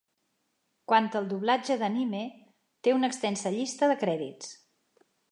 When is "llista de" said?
3.57-3.99